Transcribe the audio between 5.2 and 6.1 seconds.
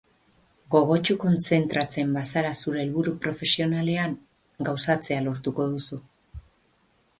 lortuko duzu.